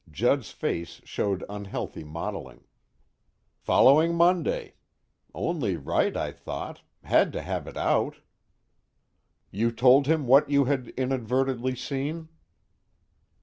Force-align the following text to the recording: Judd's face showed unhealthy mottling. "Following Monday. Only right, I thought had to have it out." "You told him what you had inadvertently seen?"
Judd's 0.09 0.49
face 0.49 0.99
showed 1.03 1.43
unhealthy 1.47 2.03
mottling. 2.03 2.63
"Following 3.59 4.15
Monday. 4.15 4.73
Only 5.31 5.77
right, 5.77 6.17
I 6.17 6.31
thought 6.31 6.81
had 7.03 7.31
to 7.33 7.43
have 7.43 7.67
it 7.67 7.77
out." 7.77 8.15
"You 9.51 9.71
told 9.71 10.07
him 10.07 10.25
what 10.25 10.49
you 10.49 10.65
had 10.65 10.87
inadvertently 10.97 11.75
seen?" 11.75 12.29